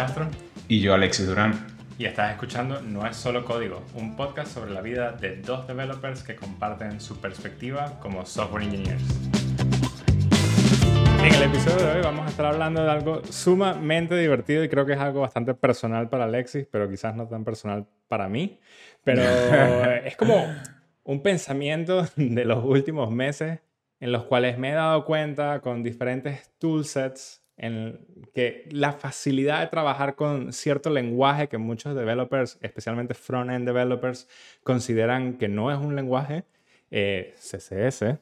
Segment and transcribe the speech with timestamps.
[0.00, 0.28] Castro.
[0.66, 1.52] Y yo, Alexis Durán.
[1.98, 6.22] Y estás escuchando No es solo código, un podcast sobre la vida de dos developers
[6.22, 9.02] que comparten su perspectiva como software engineers.
[11.22, 14.86] En el episodio de hoy vamos a estar hablando de algo sumamente divertido y creo
[14.86, 18.58] que es algo bastante personal para Alexis, pero quizás no tan personal para mí.
[19.04, 19.20] Pero
[20.06, 20.46] es como
[21.04, 23.58] un pensamiento de los últimos meses
[24.00, 28.00] en los cuales me he dado cuenta con diferentes toolsets en
[28.32, 34.28] que la facilidad de trabajar con cierto lenguaje que muchos developers, especialmente front-end developers,
[34.62, 36.44] consideran que no es un lenguaje,
[36.90, 38.18] eh, CSS,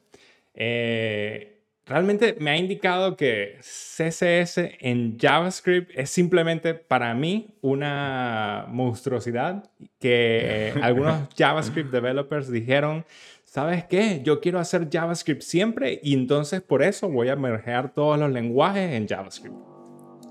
[0.55, 9.71] eh, realmente me ha indicado que CSS en JavaScript es simplemente para mí una monstruosidad
[10.01, 13.05] que algunos JavaScript developers dijeron
[13.49, 14.21] ¿sabes qué?
[14.23, 18.93] Yo quiero hacer JavaScript siempre y entonces por eso voy a mergear todos los lenguajes
[18.93, 19.57] en JavaScript.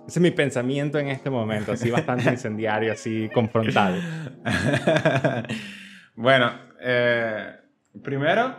[0.07, 3.97] Ese es mi pensamiento en este momento, así bastante incendiario, así confrontado.
[6.15, 7.55] bueno, eh,
[8.03, 8.55] primero,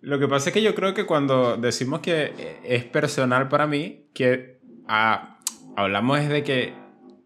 [0.00, 4.10] lo que pasa es que yo creo que cuando decimos que es personal para mí,
[4.12, 5.38] que ah,
[5.76, 6.74] hablamos es de que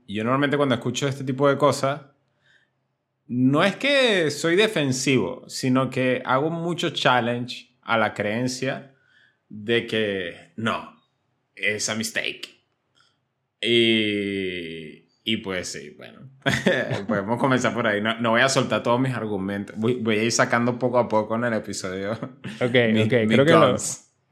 [0.07, 2.03] yo normalmente cuando escucho este tipo de cosas,
[3.27, 8.95] no es que soy defensivo, sino que hago mucho challenge a la creencia
[9.49, 10.97] de que no,
[11.55, 12.49] es a mistake.
[13.61, 16.29] Y, y pues sí, bueno,
[17.07, 18.01] podemos comenzar por ahí.
[18.01, 19.77] No, voy a soltar todos mis argumentos.
[19.79, 22.13] Voy, a ir sacando poco a poco en el episodio.
[22.13, 22.19] Ok,
[22.61, 23.09] ok.
[23.29, 23.77] Creo que lo,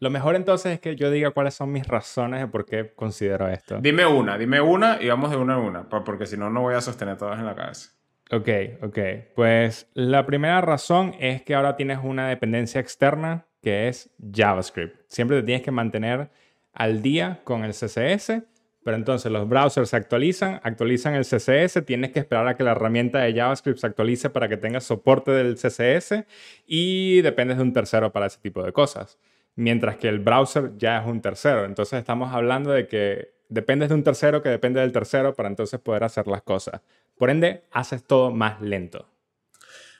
[0.01, 3.49] lo, mejor entonces es que yo diga cuáles son mis razones de por qué considero
[3.49, 3.79] esto.
[3.81, 6.75] Dime una, dime una y vamos de una en una, porque si no, no voy
[6.75, 7.93] a sostener todas en la cabeza.
[8.33, 8.48] Ok,
[8.83, 8.98] ok.
[9.34, 14.97] Pues la primera razón es que ahora tienes una dependencia externa que es JavaScript.
[15.09, 16.31] Siempre te tienes que mantener
[16.72, 18.42] al día con el CSS,
[18.84, 22.71] pero entonces los browsers se actualizan, actualizan el CSS, tienes que esperar a que la
[22.71, 26.25] herramienta de JavaScript se actualice para que tengas soporte del CSS
[26.66, 29.19] y dependes de un tercero para ese tipo de cosas.
[29.56, 31.65] Mientras que el browser ya es un tercero.
[31.65, 35.81] Entonces estamos hablando de que dependes de un tercero que depende del tercero para entonces
[35.81, 36.81] poder hacer las cosas.
[37.20, 39.06] Por ende, haces todo más lento.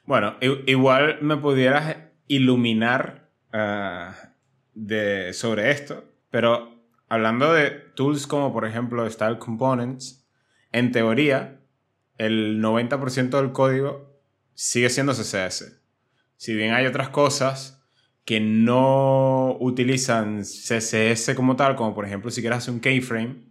[0.07, 1.99] Bueno, igual me pudieras
[2.29, 4.15] iluminar ah,
[4.73, 10.27] de, sobre esto, pero hablando de tools como por ejemplo Style Components,
[10.73, 11.61] en teoría,
[12.17, 14.19] el 90% del código
[14.55, 15.79] sigue siendo CSS.
[16.39, 17.85] Si bien hay otras cosas
[18.25, 23.45] que no utilizan CSS como tal, como por ejemplo si quieres hacer un keyframe,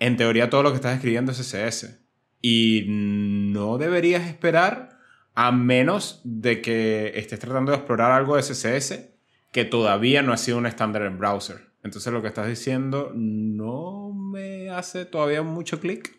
[0.00, 2.07] en teoría todo lo que estás escribiendo es CSS.
[2.40, 4.98] Y no deberías esperar
[5.34, 9.10] a menos de que estés tratando de explorar algo de CSS
[9.52, 11.68] que todavía no ha sido un estándar en browser.
[11.82, 16.16] Entonces lo que estás diciendo no me hace todavía mucho clic.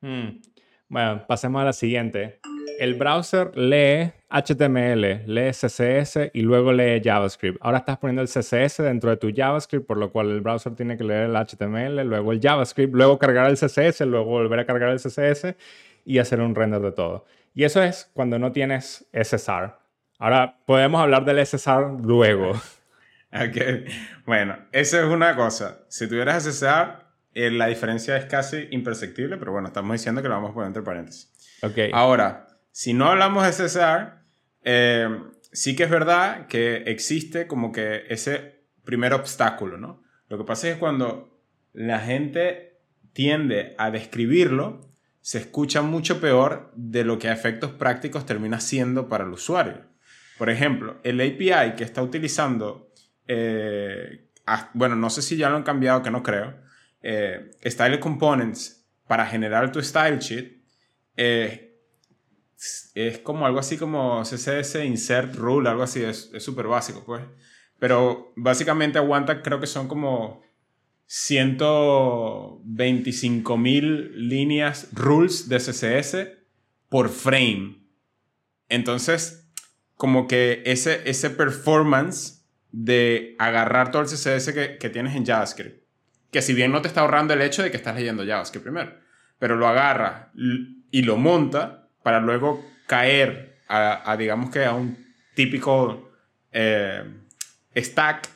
[0.00, 0.40] Hmm.
[0.88, 2.40] Bueno, pasemos a la siguiente
[2.78, 7.58] el browser lee HTML, lee CSS y luego lee JavaScript.
[7.60, 10.96] Ahora estás poniendo el CSS dentro de tu JavaScript, por lo cual el browser tiene
[10.96, 14.90] que leer el HTML, luego el JavaScript, luego cargar el CSS, luego volver a cargar
[14.90, 15.56] el CSS
[16.04, 17.26] y hacer un render de todo.
[17.54, 19.74] Y eso es cuando no tienes SSR.
[20.18, 22.52] Ahora podemos hablar del SSR luego.
[23.30, 23.84] Okay.
[24.24, 25.80] Bueno, eso es una cosa.
[25.88, 30.34] Si tuvieras SSR, eh, la diferencia es casi imperceptible, pero bueno, estamos diciendo que lo
[30.36, 31.30] vamos a poner entre paréntesis.
[31.62, 31.90] Okay.
[31.92, 32.47] Ahora,
[32.78, 34.22] si no hablamos de César,
[34.62, 35.08] eh,
[35.50, 40.04] sí que es verdad que existe como que ese primer obstáculo, ¿no?
[40.28, 42.78] Lo que pasa es que cuando la gente
[43.12, 49.08] tiende a describirlo, se escucha mucho peor de lo que a efectos prácticos termina siendo
[49.08, 49.84] para el usuario.
[50.38, 52.92] Por ejemplo, el API que está utilizando,
[53.26, 54.30] eh,
[54.74, 56.54] bueno, no sé si ya lo han cambiado, que no creo,
[57.02, 60.62] eh, Style Components para generar tu style sheet,
[61.16, 61.67] eh,
[62.94, 67.22] es como algo así como CSS insert rule, algo así, es súper básico, pues.
[67.78, 70.42] Pero básicamente aguanta, creo que son como
[71.06, 76.16] 125 mil líneas rules de CSS
[76.88, 77.84] por frame.
[78.68, 79.48] Entonces,
[79.94, 85.82] como que ese, ese performance de agarrar todo el CSS que, que tienes en JavaScript,
[86.30, 88.92] que si bien no te está ahorrando el hecho de que estás leyendo JavaScript primero,
[89.38, 90.32] pero lo agarra
[90.90, 94.96] y lo monta para luego caer a, digamos que a un
[95.34, 96.10] típico
[96.52, 97.04] eh,
[97.76, 98.28] stack,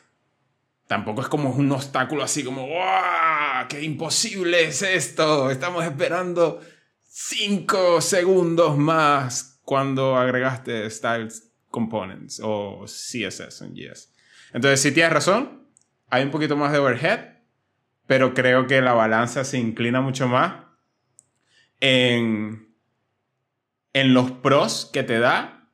[0.87, 3.67] tampoco es como un obstáculo así como, ¡wow!
[3.69, 5.50] ¡Qué imposible es esto!
[5.50, 6.61] Estamos esperando
[7.05, 14.12] 5 segundos más cuando agregaste Styles Components o CSS en JS.
[14.53, 15.67] Entonces, si tienes razón,
[16.11, 17.38] hay un poquito más de overhead,
[18.06, 20.67] pero creo que la balanza se inclina mucho más
[21.81, 22.71] en,
[23.92, 25.68] en los pros que te da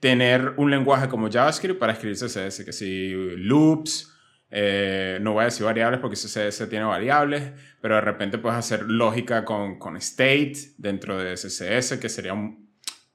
[0.00, 4.12] tener un lenguaje como JavaScript para escribir CSS, que si loops,
[4.50, 8.82] eh, no voy a decir variables porque CSS tiene variables, pero de repente puedes hacer
[8.82, 12.34] lógica con, con state dentro de CSS, que sería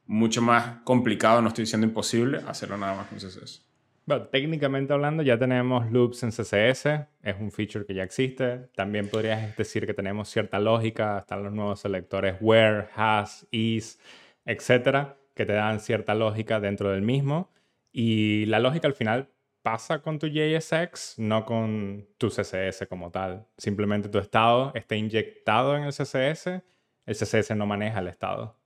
[0.05, 3.67] mucho más complicado, no estoy diciendo imposible, hacerlo nada más con CSS.
[4.05, 6.85] Bueno, técnicamente hablando, ya tenemos loops en CSS,
[7.21, 8.69] es un feature que ya existe.
[8.73, 13.99] También podrías decir que tenemos cierta lógica, están los nuevos selectores where, has, is,
[14.47, 17.51] etcétera, que te dan cierta lógica dentro del mismo.
[17.91, 19.29] Y la lógica al final
[19.61, 23.45] pasa con tu JSX, no con tu CSS como tal.
[23.57, 28.57] Simplemente tu estado está inyectado en el CSS, el CSS no maneja el estado.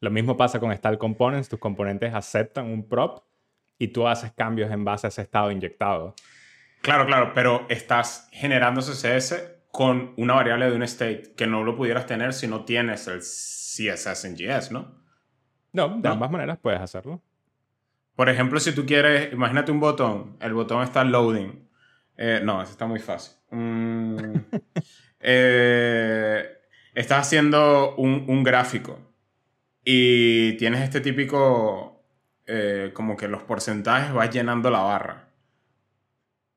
[0.00, 3.24] Lo mismo pasa con Style Components, tus componentes aceptan un prop
[3.78, 6.14] y tú haces cambios en base a ese estado inyectado.
[6.80, 9.34] Claro, claro, pero estás generando CSS
[9.70, 13.20] con una variable de un state que no lo pudieras tener si no tienes el
[13.20, 15.07] CSS en JS, ¿no?
[15.72, 17.20] No, de ambas maneras puedes hacerlo.
[18.16, 21.68] Por ejemplo, si tú quieres, imagínate un botón, el botón está loading.
[22.16, 23.36] Eh, no, eso está muy fácil.
[23.50, 24.16] Mm,
[25.20, 26.58] eh,
[26.94, 28.98] estás haciendo un, un gráfico
[29.84, 32.04] y tienes este típico,
[32.46, 35.28] eh, como que los porcentajes vas llenando la barra.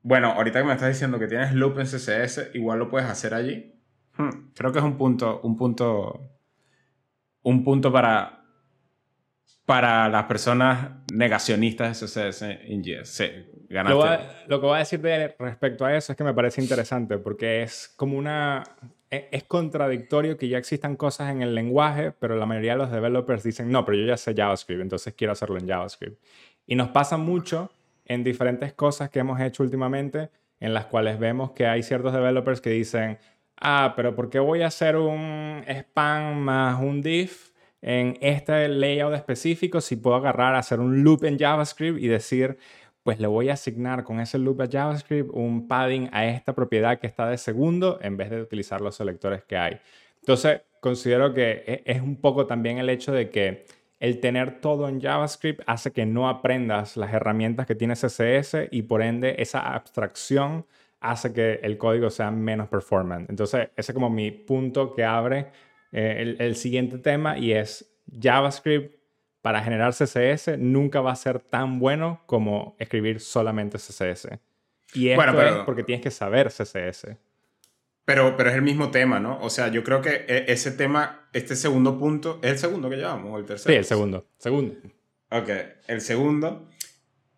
[0.03, 3.33] Bueno, ahorita que me estás diciendo que tienes loop en CSS, igual lo puedes hacer
[3.33, 3.75] allí.
[4.17, 6.31] Hmm, creo que es un punto, un punto,
[7.43, 8.40] un punto para,
[9.71, 13.07] para las personas negacionistas de CSS en JS.
[13.07, 13.25] Sí,
[13.69, 13.97] ganaste.
[13.97, 15.01] Lo, lo que voy a decir
[15.39, 18.63] respecto a eso es que me parece interesante porque es como una
[19.09, 22.91] e, es contradictorio que ya existan cosas en el lenguaje, pero la mayoría de los
[22.91, 26.21] developers dicen, no, pero yo ya sé JavaScript, entonces quiero hacerlo en JavaScript.
[26.67, 27.71] Y nos pasa mucho
[28.03, 32.59] en diferentes cosas que hemos hecho últimamente, en las cuales vemos que hay ciertos developers
[32.59, 33.19] que dicen,
[33.55, 37.50] ah, pero ¿por qué voy a hacer un span más un div
[37.81, 42.57] en este layout específico si puedo agarrar, hacer un loop en JavaScript y decir,
[43.03, 46.99] pues le voy a asignar con ese loop a JavaScript un padding a esta propiedad
[46.99, 49.79] que está de segundo en vez de utilizar los selectores que hay.
[50.19, 53.65] Entonces, considero que e, es un poco también el hecho de que
[53.99, 58.83] el tener todo en JavaScript hace que no aprendas las herramientas que tiene CSS y
[58.83, 60.65] por ende esa abstracción
[60.99, 63.29] hace que el código sea menos performant.
[63.29, 65.47] Entonces, ese es como mi punto que abre
[65.91, 69.01] eh, el, el siguiente tema y es JavaScript
[69.41, 74.29] para generar CSS nunca va a ser tan bueno como escribir solamente CSS.
[74.93, 77.17] Y esto bueno, es porque tienes que saber CSS.
[78.05, 79.39] Pero, pero es el mismo tema, ¿no?
[79.41, 82.97] O sea, yo creo que e, ese tema, este segundo punto, ¿es el segundo que
[82.97, 83.73] llevamos o el tercero?
[83.73, 84.27] Sí, el segundo.
[84.37, 84.75] Segundo.
[85.29, 85.49] Ok,
[85.87, 86.69] el segundo,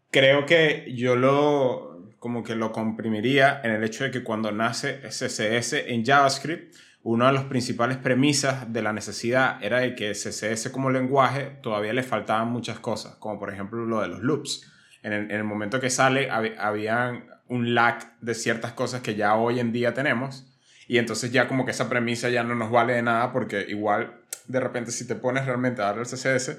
[0.10, 5.02] creo que yo lo, como que lo comprimiría en el hecho de que cuando nace
[5.08, 6.74] CSS en JavaScript,
[7.04, 11.92] una de las principales premisas de la necesidad era de que CSS como lenguaje todavía
[11.92, 14.70] le faltaban muchas cosas, como por ejemplo lo de los loops.
[15.04, 19.74] En el, momento que sale había un lag de ciertas cosas que ya hoy en
[19.74, 20.46] día tenemos
[20.88, 24.22] y entonces ya como que esa premisa ya no nos vale de nada porque igual
[24.48, 26.58] de repente si te pones realmente a darle el CSS,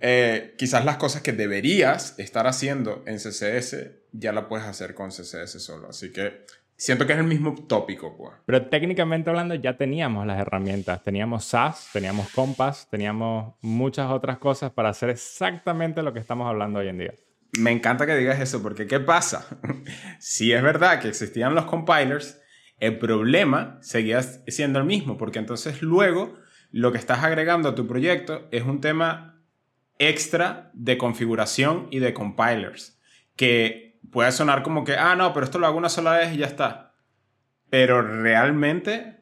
[0.00, 3.76] eh, quizás las cosas que deberías estar haciendo en CSS
[4.12, 5.90] ya la puedes hacer con CSS solo.
[5.90, 6.46] Así que
[6.78, 8.34] Siento que es el mismo tópico, pues.
[8.44, 11.02] Pero técnicamente hablando ya teníamos las herramientas.
[11.02, 16.80] Teníamos SAS, teníamos Compass, teníamos muchas otras cosas para hacer exactamente lo que estamos hablando
[16.80, 17.14] hoy en día.
[17.58, 19.46] Me encanta que digas eso, porque ¿qué pasa?
[20.18, 22.42] si es verdad que existían los compilers,
[22.78, 26.34] el problema seguía siendo el mismo, porque entonces luego
[26.70, 29.40] lo que estás agregando a tu proyecto es un tema
[29.98, 33.00] extra de configuración y de compilers,
[33.34, 36.38] que puede sonar como que, ah, no, pero esto lo hago una sola vez y
[36.38, 36.94] ya está.
[37.70, 39.16] Pero realmente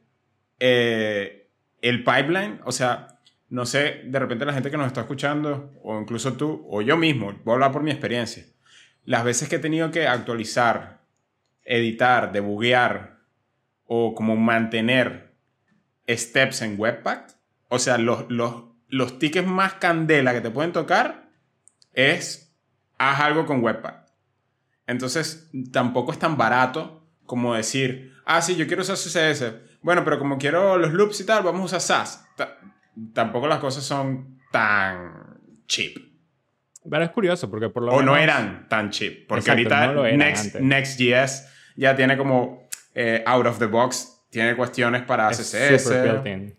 [0.60, 1.50] eh,
[1.82, 6.00] el pipeline, o sea, no sé, de repente la gente que nos está escuchando, o
[6.00, 8.44] incluso tú, o yo mismo, voy a hablar por mi experiencia,
[9.04, 11.00] las veces que he tenido que actualizar,
[11.64, 13.18] editar, debuguear
[13.86, 15.34] o como mantener
[16.08, 17.34] steps en Webpack,
[17.68, 21.28] o sea, los, los, los tickets más candela que te pueden tocar
[21.92, 22.54] es
[22.98, 24.03] haz algo con Webpack.
[24.86, 29.54] Entonces, tampoco es tan barato como decir, ah, sí, yo quiero usar CSS.
[29.82, 32.26] Bueno, pero como quiero los loops y tal, vamos a usar SAS.
[33.12, 35.96] tampoco las cosas son tan cheap.
[36.88, 39.26] Pero es curioso porque por lo o no eran tan cheap.
[39.26, 45.28] Porque ahorita Next, Next.js ya tiene como eh, out of the box, tiene cuestiones para
[45.30, 45.90] CSS.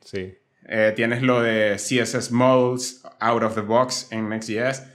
[0.02, 0.34] sí.
[0.68, 4.95] Eh, tienes lo de CSS modes out of the box en Next.js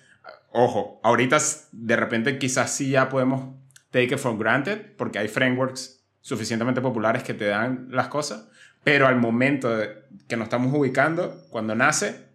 [0.53, 1.39] ojo, ahorita
[1.73, 3.55] de repente quizás sí ya podemos
[3.91, 8.49] take it for granted porque hay frameworks suficientemente populares que te dan las cosas,
[8.85, 9.71] pero al momento
[10.29, 12.27] que nos estamos ubicando, cuando nace,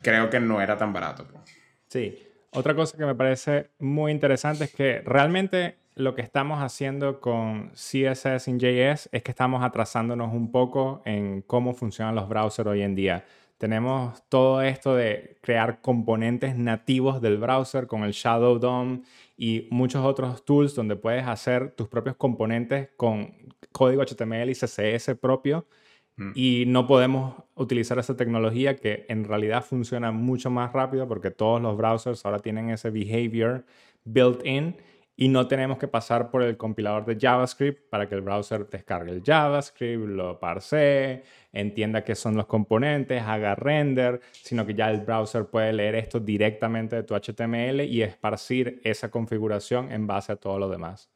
[0.00, 1.26] creo que no era tan barato.
[1.28, 1.42] Pues.
[1.88, 2.18] Sí,
[2.50, 7.70] otra cosa que me parece muy interesante es que realmente lo que estamos haciendo con
[7.70, 12.82] CSS en JS es que estamos atrasándonos un poco en cómo funcionan los browsers hoy
[12.82, 13.24] en día.
[13.62, 19.02] Tenemos todo esto de crear componentes nativos del browser con el Shadow DOM
[19.36, 25.14] y muchos otros tools donde puedes hacer tus propios componentes con código HTML y CSS
[25.14, 25.68] propio.
[26.16, 26.32] Mm.
[26.34, 31.62] Y no podemos utilizar esa tecnología que en realidad funciona mucho más rápido porque todos
[31.62, 33.64] los browsers ahora tienen ese behavior
[34.04, 34.74] built in
[35.16, 39.12] y no tenemos que pasar por el compilador de JavaScript para que el browser descargue
[39.12, 45.02] el JavaScript, lo parse, entienda qué son los componentes, haga render, sino que ya el
[45.02, 50.36] browser puede leer esto directamente de tu HTML y esparcir esa configuración en base a
[50.36, 51.10] todo lo demás.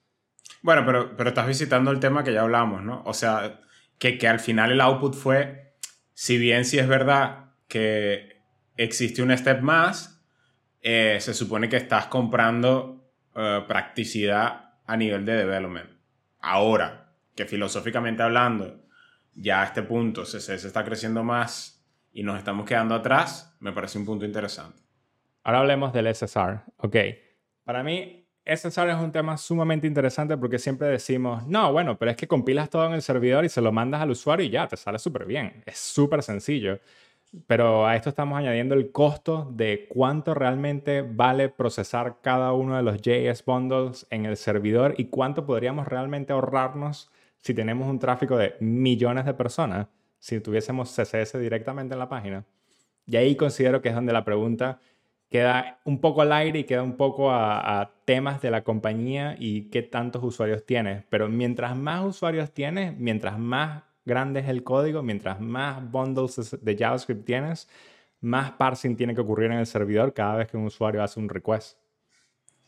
[0.62, 3.02] Bueno, pero, pero estás visitando el tema que ya hablamos, ¿no?
[3.06, 3.60] O sea,
[3.98, 5.74] que, que al final el output fue,
[6.12, 8.42] si bien sí es verdad que
[8.76, 10.22] existe un step más,
[10.82, 13.05] eh, se supone que estás comprando
[13.36, 15.90] eh, practicidad a nivel de development.
[16.40, 18.82] Ahora, que filosóficamente hablando,
[19.34, 23.98] ya a este punto CSS está creciendo más y nos estamos quedando atrás, me parece
[23.98, 24.82] un punto interesante.
[25.44, 26.62] Ahora hablemos del SSR.
[26.78, 26.96] Ok,
[27.62, 32.16] para mí SSR es un tema sumamente interesante porque siempre decimos, no, bueno, pero es
[32.16, 34.76] que compilas todo en el servidor y se lo mandas al usuario y ya, te
[34.76, 35.62] sale súper bien.
[35.66, 36.78] Es súper sencillo.
[37.46, 42.82] Pero a esto estamos añadiendo el costo de cuánto realmente vale procesar cada uno de
[42.82, 48.36] los JS bundles en el servidor y cuánto podríamos realmente ahorrarnos si tenemos un tráfico
[48.36, 49.86] de millones de personas,
[50.18, 52.44] si tuviésemos CSS directamente en la página.
[53.06, 54.80] Y ahí considero que es donde la pregunta
[55.30, 59.62] queda un poco al aire y queda un poco a, temas de la compañía y
[59.70, 61.04] qué tantos usuarios tienes.
[61.10, 66.76] Pero mientras más usuarios tienes, mientras más grande es el código, mientras más bundles de
[66.76, 67.68] JavaScript tienes,
[68.20, 71.28] más parsing tiene que ocurrir en el servidor cada vez que un usuario hace un
[71.28, 71.78] request.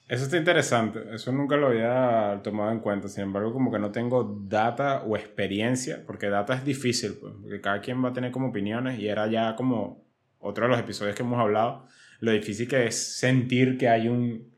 [0.09, 3.91] Eso está interesante, eso nunca lo había tomado en cuenta, sin embargo como que no
[3.91, 8.31] tengo data o experiencia, porque data es difícil, pues, porque cada quien va a tener
[8.31, 10.07] como opiniones y era ya como
[10.39, 11.85] otro de los episodios que hemos hablado,
[12.21, 14.51] lo difícil que es sentir que hay un,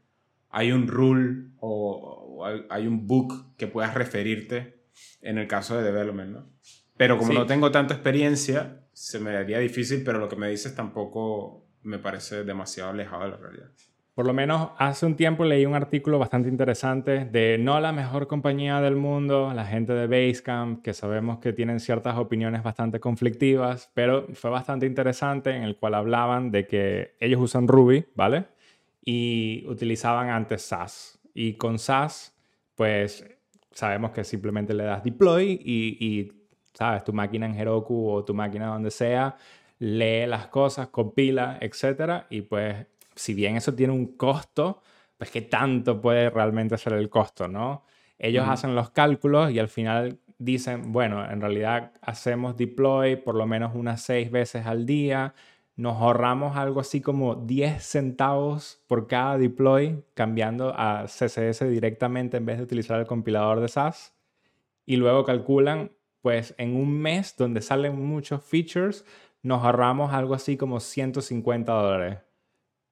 [0.51, 4.80] hay un rule o, o hay un book que puedas referirte
[5.23, 6.51] en el caso de development, ¿no?
[6.97, 10.75] Pero como no tengo tanta experiencia, se me haría difícil, pero lo que me dices
[10.75, 13.71] tampoco me parece demasiado alejado de la realidad.
[14.15, 18.27] Por lo menos hace un tiempo leí un artículo bastante interesante de no la mejor
[18.27, 23.91] compañía del mundo, la gente de Basecamp, que sabemos que tienen ciertas opiniones bastante conflictivas,
[23.95, 28.45] pero fue bastante interesante en el cual hablaban de que ellos usan Ruby, ¿vale?
[29.03, 31.19] Y utilizaban antes SAS.
[31.33, 32.37] Y con SAS,
[32.75, 33.25] pues
[33.73, 36.33] sabemos que simplemente le das deploy y,
[36.75, 39.37] sabes, tu máquina en Heroku o tu máquina donde sea,
[39.79, 42.25] lee las cosas, compila, etc.
[42.31, 44.83] Y pues, si bien eso tiene un costo,
[45.17, 47.85] pues qué tanto puede realmente ser el costo, ¿no?
[48.19, 53.47] Ellos hacen los cálculos y al final dicen, bueno, en realidad hacemos deploy por lo
[53.47, 55.35] menos unas seis veces al día,
[55.81, 62.45] nos ahorramos algo así como 10 centavos por cada deploy cambiando a CSS directamente en
[62.45, 64.15] vez de utilizar el compilador de SAS.
[64.85, 69.07] Y luego calculan, pues en un mes donde salen muchos features,
[69.43, 72.19] nos ahorramos algo así como 150 dólares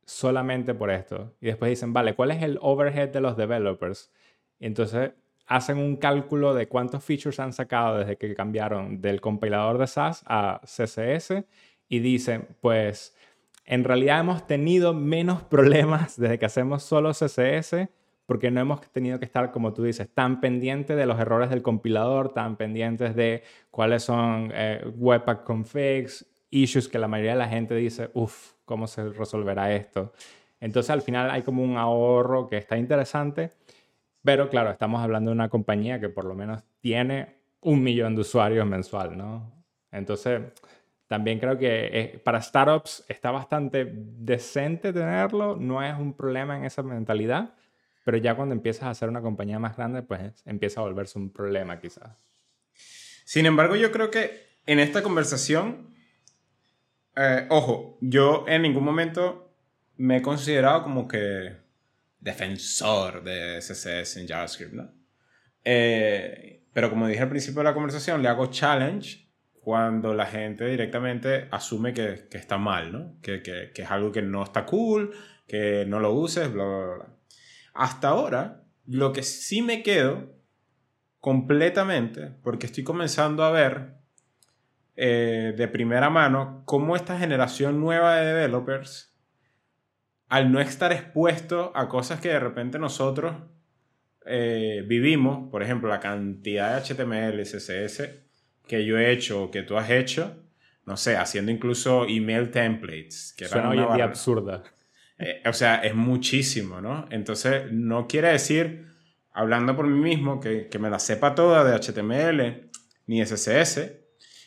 [0.07, 1.35] solamente por esto.
[1.43, 4.11] Y después dicen, vale, ¿cuál es el overhead de los developers?
[4.59, 5.13] Y entonces
[5.47, 10.25] hacen un cálculo de cuántos features han sacado desde que cambiaron del compilador de SAS
[10.27, 11.45] a CSS
[11.89, 13.17] y dicen, pues
[13.65, 17.89] en realidad hemos tenido menos problemas desde que hacemos solo CSS
[18.29, 21.63] porque no hemos tenido que estar, como tú dices, tan pendientes de los errores del
[21.63, 27.49] compilador, tan pendientes de cuáles son eh, Webpack configs, issues que la mayoría de la
[27.49, 30.13] gente dice, uff, ¿cómo se resolverá esto?
[30.61, 33.53] Entonces al final hay como un ahorro que está interesante,
[34.23, 38.21] pero claro, estamos hablando de una compañía que por lo menos tiene un millón de
[38.21, 39.51] usuarios mensual, ¿no?
[39.91, 40.43] Entonces,
[41.09, 46.65] también creo que eh, para startups está bastante decente tenerlo, no es un problema en
[46.65, 47.55] esa mentalidad,
[48.05, 51.33] pero ya cuando empiezas a hacer una compañía más grande, pues empieza a volverse un
[51.33, 52.11] problema quizás.
[53.25, 55.95] Sin embargo, yo creo que en esta conversación,
[57.17, 59.51] eh, ojo, yo en ningún momento
[59.97, 61.57] me he considerado como que
[62.21, 64.91] defensor de CSS en JavaScript, ¿no?
[65.65, 69.28] Eh, pero como dije al principio de la conversación, le hago challenge
[69.69, 73.21] cuando la gente directamente asume que, que está mal, ¿no?
[73.21, 75.15] Que, que, que, es algo que no está cool,
[75.47, 77.09] que no lo uses, bla, bla, bla.
[77.75, 80.33] Hasta ahora, lo que sí me quedo
[81.21, 83.99] completamente porque estoy comenzando a ver
[84.97, 89.15] eh, de primera mano cómo esta generación nueva de developers,
[90.31, 93.37] al no estar expuesto a cosas que de repente nosotros
[94.25, 98.28] eh, vivimos, por ejemplo, la cantidad de HTML, CSS
[98.69, 100.37] que yo he hecho o que tú has hecho,
[100.87, 103.35] no sé, haciendo incluso email templates.
[103.37, 104.63] Que Suena hoy en día absurda.
[105.19, 107.07] Eh, o sea, es muchísimo, ¿no?
[107.11, 108.87] Entonces, no quiere decir,
[109.33, 112.71] hablando por mí mismo, que, que me la sepa toda de HTML
[113.07, 113.93] ni CSS,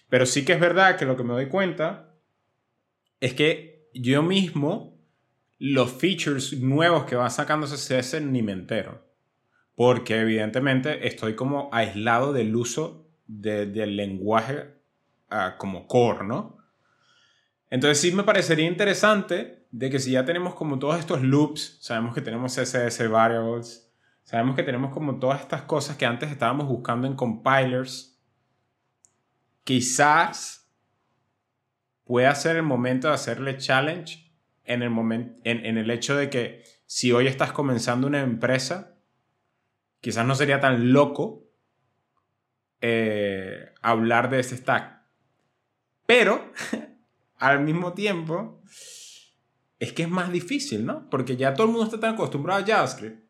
[0.08, 2.16] pero sí que es verdad que lo que me doy cuenta
[3.20, 4.92] es que yo mismo
[5.60, 9.06] los features nuevos que va sacando CSS ni me entero.
[9.76, 14.76] Porque evidentemente estoy como aislado del uso del lenguaje
[15.30, 16.58] ah, como core, ¿no?
[17.70, 22.14] Entonces sí me parecería interesante de que si ya tenemos como todos estos loops, sabemos
[22.14, 23.90] que tenemos CSS variables,
[24.24, 28.20] sabemos que tenemos como todas estas cosas que antes estábamos buscando en compilers,
[29.64, 30.70] quizás
[32.04, 34.30] pueda ser el momento de hacerle challenge
[34.66, 34.92] en el,
[35.46, 38.98] en el hecho de que si hoy estás comenzando una empresa,
[40.02, 41.51] quizás no sería tan loco
[42.82, 45.02] eh, hablar de ese stack.
[46.06, 46.52] Pero,
[47.40, 48.62] al mismo tiempo,
[49.80, 51.10] es que es más difícil, ¿no?
[51.10, 53.22] Porque ya todo el mundo está tan acostumbrado a JavaScript.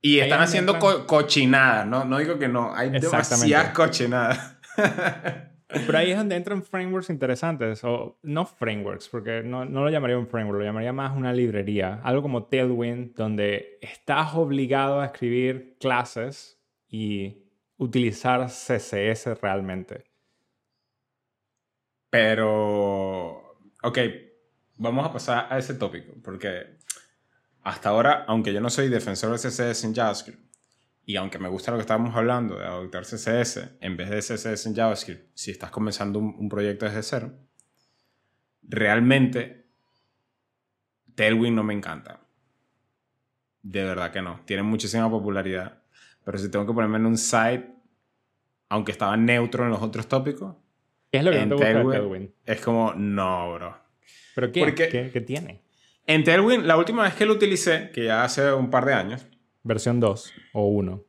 [0.00, 2.04] Y están haciendo cochinadas, ¿no?
[2.04, 4.56] No digo que no, hay demasiadas cochinadas.
[5.68, 10.16] Pero ahí es donde entran frameworks interesantes, o no frameworks, porque no, no, lo llamaría
[10.16, 15.76] un framework, lo llamaría más una librería, algo como Tailwind, donde estás obligado a escribir
[15.80, 17.45] clases y
[17.78, 20.04] utilizar CSS realmente.
[22.10, 23.98] Pero, ok,
[24.78, 26.78] vamos a pasar a ese tópico, porque
[27.62, 30.46] hasta ahora, aunque yo no soy defensor de CSS en JavaScript,
[31.04, 34.66] y aunque me gusta lo que estábamos hablando de adoptar CSS en vez de CSS
[34.66, 37.32] en JavaScript, si estás comenzando un, proyecto desde cero,
[38.62, 39.68] realmente
[41.14, 42.26] Tailwind no me encanta.
[43.62, 44.40] De verdad que no.
[44.44, 45.82] Tiene muchísima popularidad.
[46.26, 47.72] Pero si tengo que ponerme en un site,
[48.68, 50.56] aunque estaba neutro en los otros tópicos,
[51.12, 53.78] ¿Qué es lo que en Tailwind, Es como, no, bro.
[54.34, 55.62] ¿Pero qué, ¿Qué, ¿qué tiene?
[56.04, 59.24] En Tailwind, la última vez que lo utilicé, que ya hace un par de años,
[59.62, 61.04] Versión 2 o 1.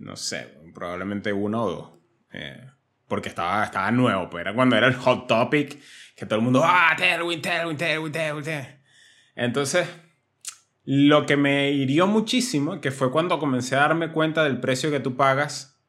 [0.00, 1.90] No sé, probablemente 1 o 2.
[2.34, 2.66] Eh,
[3.08, 5.80] porque estaba, estaba nuevo, pues era cuando era el hot topic,
[6.14, 8.66] que todo el mundo, ah, Tailwind, Tailwind, Tailwind, Tailwind.
[9.34, 9.88] Entonces,
[10.84, 15.00] lo que me hirió muchísimo, que fue cuando comencé a darme cuenta del precio que
[15.00, 15.80] tú pagas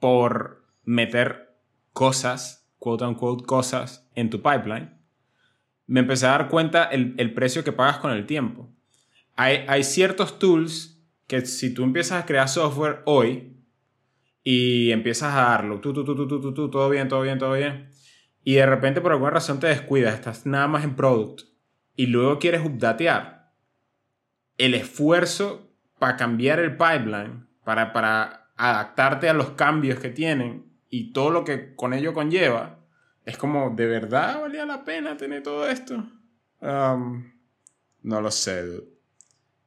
[0.00, 1.56] por meter
[1.92, 4.98] cosas, quote unquote, cosas en tu pipeline,
[5.86, 8.70] me empecé a dar cuenta el, el precio que pagas con el tiempo.
[9.34, 13.56] Hay, hay ciertos tools que si tú empiezas a crear software hoy
[14.42, 17.52] y empiezas a darlo, tú, tú, tú, tú, tú, tú, todo bien, todo bien, todo
[17.52, 17.90] bien,
[18.44, 21.42] y de repente por alguna razón te descuidas, estás nada más en product
[21.94, 23.37] y luego quieres updatear,
[24.58, 31.12] el esfuerzo para cambiar el pipeline, para, para adaptarte a los cambios que tienen y
[31.12, 32.78] todo lo que con ello conlleva,
[33.24, 36.04] es como, ¿de verdad valía la pena tener todo esto?
[36.60, 37.30] Um,
[38.02, 38.88] no lo sé, dude.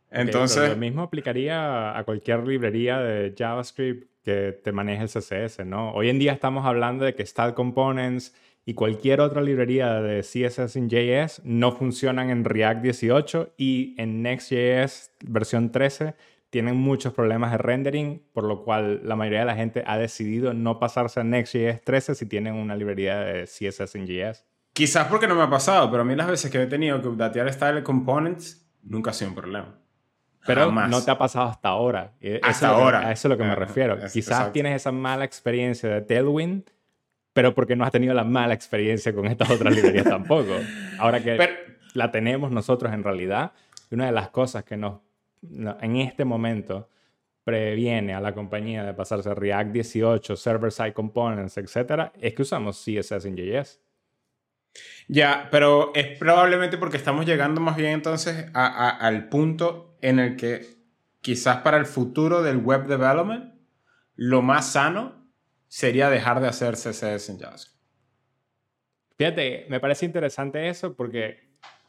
[0.10, 0.70] Entonces...
[0.70, 5.94] lo mismo aplicaría a cualquier librería de JavaScript que te maneje el CSS, ¿no?
[5.94, 10.76] Hoy en día estamos hablando de que Style Components y cualquier otra librería de CSS
[10.76, 16.15] en JS no funcionan en React 18 y en Next.js versión 13
[16.52, 20.54] tienen muchos problemas de rendering, por lo cual la mayoría de la gente ha decidido
[20.54, 24.45] no pasarse a Next.js 13 si tienen una librería de CSS en JS.
[24.74, 27.08] Quizás porque no me ha pasado, pero a mí las veces que he tenido que
[27.08, 29.76] updatear Style Components nunca ha sido un problema.
[30.45, 32.13] Pero no te ha pasado hasta ahora.
[32.41, 33.08] hasta ahora.
[33.08, 33.97] a eso es lo que me refiero.
[34.12, 36.63] Quizás tienes esa mala experiencia de Tailwind,
[37.34, 40.54] pero porque no has tenido la mala experiencia con estas otras librerías tampoco.
[41.00, 41.38] Ahora que
[41.94, 43.54] la tenemos nosotros en realidad,
[43.89, 45.02] una de las cosas que nos,
[45.41, 46.89] en este momento
[47.44, 52.78] previene a la compañía de pasarse a React 18, Server-Side Components, etc., es que usamos
[52.78, 53.82] CSS en JS.
[55.08, 60.65] Ya, pero es probablemente porque estamos llegando más bien entonces al punto en el que
[61.22, 63.54] quizás para el futuro del web development,
[64.15, 65.21] lo más sano
[65.72, 67.80] sería dejar de hacer CSS en JavaScript.
[69.18, 71.40] Fíjate, me parece interesante eso porque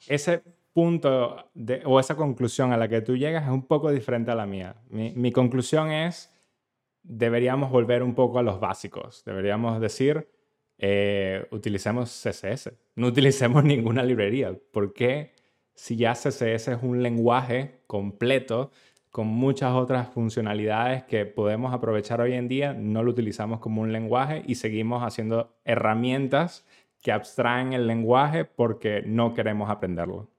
[0.07, 0.41] ese
[0.73, 1.51] punto
[1.85, 4.77] o esa conclusión a la que tú llegas es un poco diferente a la mía.
[4.89, 6.31] Mi, conclusión es,
[7.03, 9.25] deberíamos volver un poco a los básicos.
[9.25, 10.29] Deberíamos decir,
[10.79, 12.73] eh, utilicemos CSS.
[12.95, 14.57] No utilicemos ninguna librería.
[14.71, 15.35] ¿Por qué?
[15.75, 18.71] Si ya CSS es un lenguaje completo,
[19.13, 23.93] con muchas otras funcionalidades que podemos aprovechar hoy en día, no lo utilizamos como un
[23.93, 26.67] lenguaje y seguimos haciendo herramientas
[27.03, 30.31] que abstraen el lenguaje porque no queremos aprenderlo.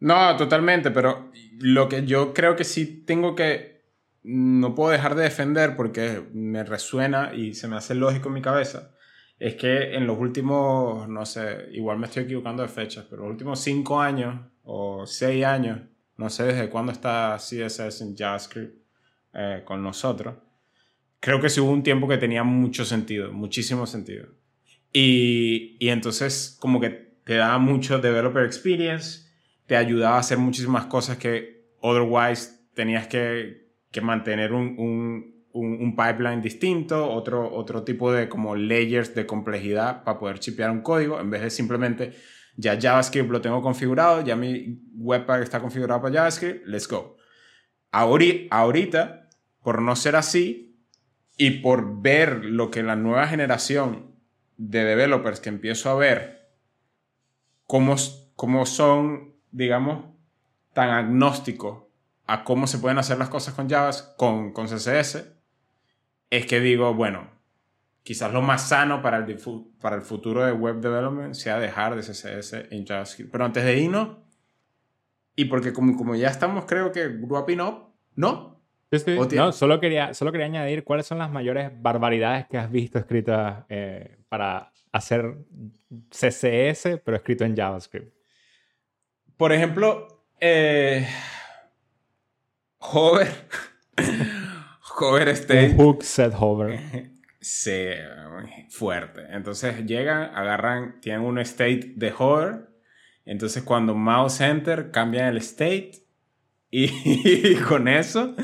[0.00, 3.82] No, totalmente, pero lo que yo creo que sí tengo que,
[4.22, 8.42] no puedo dejar de defender porque me resuena y se me hace lógico en mi
[8.42, 8.94] cabeza,
[9.38, 13.32] es que en los últimos, no sé, igual me estoy equivocando de fechas, pero los
[13.32, 15.80] últimos cinco años o seis años,
[16.16, 18.76] no sé desde cuándo está CSS en JavaScript
[19.34, 20.36] eh, con nosotros,
[21.20, 24.28] creo que sí hubo un tiempo que tenía mucho sentido, muchísimo sentido.
[24.92, 26.90] Y, y entonces como que
[27.24, 29.30] te daba mucho developer experience,
[29.66, 35.96] te ayudaba a hacer muchísimas cosas que otherwise tenías que, que mantener un, un, un,
[35.96, 41.20] pipeline distinto, otro, otro tipo de como layers de complejidad para poder chipear un código,
[41.20, 42.12] en vez de simplemente
[42.56, 47.16] ya JavaScript lo tengo configurado, ya mi webpack está configurado para JavaScript, let's go.
[47.90, 49.28] Ahorita,
[49.62, 50.78] por no ser así
[51.36, 54.14] y por ver lo que la nueva generación
[54.56, 56.50] de developers que empiezo a ver,
[57.66, 57.96] cómo,
[58.36, 60.06] cómo son, digamos,
[60.72, 61.84] tan agnósticos
[62.26, 65.24] a cómo se pueden hacer las cosas con JavaScript, con, con CSS,
[66.30, 67.28] es que digo, bueno,
[68.02, 69.38] quizás lo más sano para el,
[69.80, 73.30] para el futuro de web development sea dejar de CSS en JavaScript.
[73.30, 74.18] Pero antes de irnos,
[75.36, 78.52] y porque como, como ya estamos, creo que wrapping up, ¿no?
[79.34, 83.64] No, solo quería, solo quería añadir cuáles son las mayores barbaridades que has visto escritas
[83.70, 85.34] eh, para hacer
[86.10, 88.14] CSS, pero escrito en JavaScript.
[89.38, 91.08] Por ejemplo, eh,
[92.78, 93.28] hover.
[94.98, 95.74] hover state.
[95.74, 96.78] hook set hover.
[97.42, 97.88] Sí,
[98.68, 99.26] fuerte.
[99.30, 102.68] Entonces llegan, agarran, tienen un state de hover.
[103.24, 106.06] Entonces cuando mouse enter cambian el state
[106.70, 108.36] y, con eso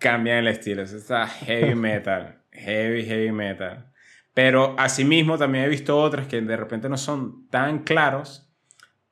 [0.00, 0.82] cambian el estilo.
[0.82, 3.92] Eso está heavy metal, heavy, heavy metal.
[4.34, 8.52] Pero asimismo también he visto otras que de repente no son tan claros,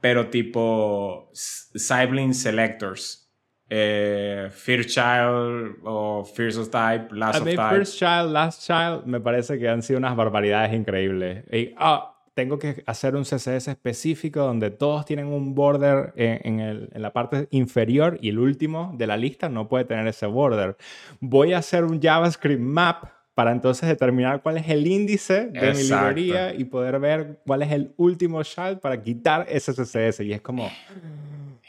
[0.00, 3.27] pero tipo sibling selectors
[3.70, 7.76] eh, First Child o First of Type, Last of Type.
[7.76, 11.44] First Child, Last Child me parece que han sido unas barbaridades increíbles.
[11.52, 16.88] Y, ah, tengo que hacer un CSS específico donde todos tienen un border en, el,
[16.92, 20.76] en, la parte inferior y el último de la lista no puede tener ese border.
[21.18, 25.82] Voy a hacer un JavaScript map para entonces determinar cuál es el índice de mi
[25.82, 30.20] librería y poder ver cuál es el último child para quitar ese CSS.
[30.20, 30.70] Y es como...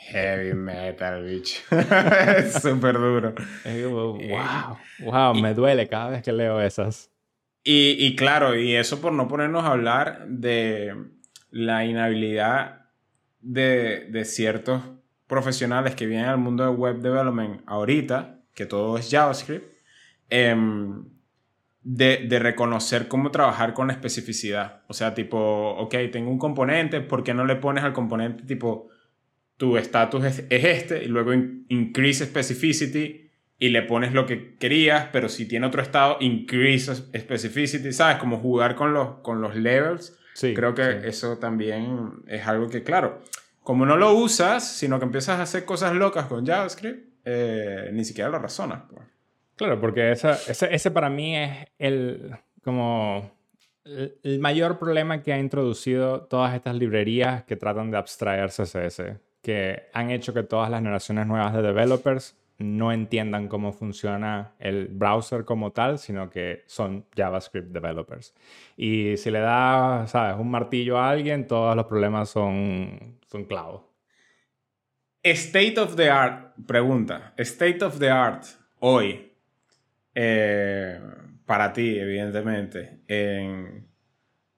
[0.08, 1.62] Heavy metal, bicho.
[2.38, 3.36] es súper duro.
[3.66, 7.12] wow, wow, me duele cada vez que leo esas.
[7.64, 10.96] Y, y, claro, y eso por no ponernos a hablar de
[11.52, 12.88] la inhabilidad
[13.42, 14.82] de, de ciertos
[15.28, 19.72] profesionales que vienen al mundo de web development ahorita, que todo es JavaScript,
[20.30, 21.06] em,
[21.84, 24.82] de, de, reconocer cómo trabajar con la especificidad.
[24.88, 28.90] O sea, tipo, ok, tengo un componente, ¿por qué no le pones al componente tipo
[29.60, 35.28] tu estatus es, este y luego increase specificity y le pones lo que querías, pero
[35.28, 38.18] si tiene otro estado, increase specificity, ¿sabes?
[38.20, 40.18] Como jugar con los, con los levels.
[40.34, 43.22] Sí, Creo que eso también es algo que, claro,
[43.62, 48.06] como no lo usas, sino que empiezas a hacer cosas locas con JavaScript, eh, ni
[48.06, 48.84] siquiera lo razonas.
[48.90, 49.06] Pues.
[49.58, 52.32] Claro, porque ese, ese para mí es el,
[52.64, 53.30] como
[53.84, 59.90] el mayor problema que ha introducido todas estas librerías que tratan de abstraer CSS que
[59.94, 65.46] han hecho que todas las generaciones nuevas de developers no entiendan cómo funciona el browser
[65.46, 68.36] como tal, sino que son JavaScript developers.
[68.76, 73.84] Y si le da, sabes, un martillo a alguien, todos los problemas son, son clavos.
[75.24, 78.44] State of the art, pregunta, state of the art
[78.80, 79.34] hoy,
[80.14, 81.00] eh,
[81.46, 83.88] para ti, evidentemente, en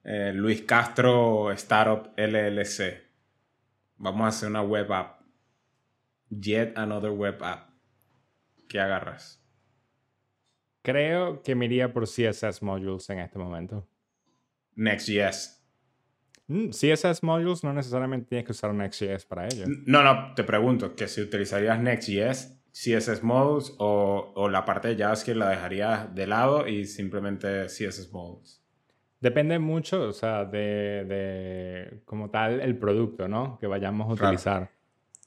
[0.04, 3.11] eh, Luis Castro Startup LLC
[4.02, 5.22] Vamos a hacer una web app.
[6.30, 7.70] Yet another web app.
[8.68, 9.40] ¿Qué agarras?
[10.82, 13.88] Creo que me iría por CSS modules en este momento.
[14.76, 15.64] Next.js.
[16.48, 19.66] Mm, CSS modules no necesariamente tienes que usar Next.js para ello.
[19.86, 24.98] No, no, te pregunto que si utilizarías Next.js, CSS modules o, o la parte de
[24.98, 28.64] JavaScript la dejarías de lado y simplemente CSS modules.
[29.22, 33.60] Depende mucho, o sea, de, de, como tal el producto, ¿no?
[33.60, 34.70] Que vayamos a utilizar.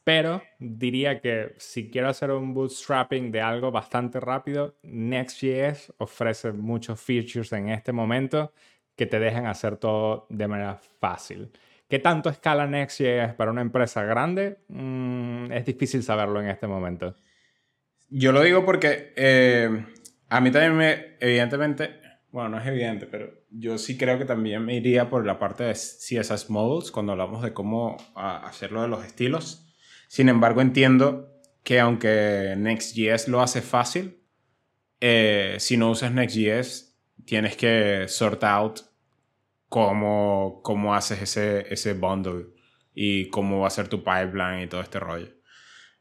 [0.03, 7.01] Pero diría que si quiero hacer un bootstrapping de algo bastante rápido, Next.js ofrece muchos
[7.01, 8.53] features en este momento
[8.97, 11.53] que te dejan hacer todo de manera fácil.
[11.89, 14.59] ¿Qué tanto escala Next.js para una empresa grande?
[14.69, 17.15] Mm, es difícil saberlo en este momento.
[18.11, 19.87] Yo lo digo porque eh,
[20.29, 22.01] a mí también me, evidentemente,
[22.35, 25.63] bueno, no es evidente, pero yo sí creo que también me iría por la parte
[25.63, 29.73] de CSS Models cuando hablamos de cómo hacerlo de los estilos.
[30.09, 34.21] Sin embargo, entiendo que aunque Next.js lo hace fácil,
[35.01, 38.81] eh, si no usas Next.js, tienes que sort out
[39.69, 42.47] cómo, cómo haces ese, ese bundle
[42.95, 45.29] y cómo va a ser tu pipeline y todo este rollo.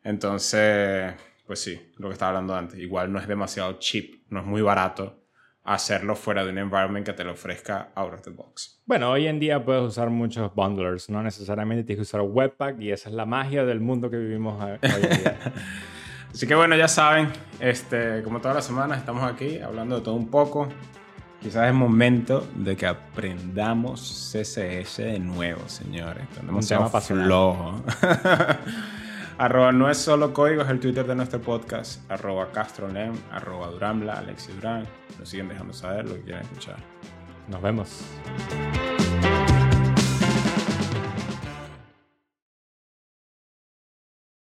[0.02, 1.14] Entonces,
[1.46, 2.80] pues sí, lo que estaba hablando antes.
[2.80, 5.23] Igual no es demasiado cheap, no es muy barato
[5.64, 8.82] hacerlo fuera de un environment que te lo ofrezca out of the box.
[8.86, 12.92] Bueno, hoy en día puedes usar muchos bundlers, no necesariamente tienes que usar Webpack y
[12.92, 15.40] esa es la magia del mundo que vivimos hoy en día.
[16.34, 20.16] Así que bueno, ya saben, este, como todas las semanas estamos aquí hablando de todo
[20.16, 20.68] un poco.
[21.42, 26.28] Quizás es momento de que aprendamos CSS de nuevo, señores.
[26.30, 27.84] Tenemos un tema flojo.
[29.44, 32.10] arroba no es solo código, es el Twitter de nuestro podcast.
[32.10, 34.88] Arroba castronem, arroba duramla, Alexis Durán.
[35.20, 36.78] Nos siguen dejando saber lo que quieren escuchar.
[37.50, 38.06] Nos vemos.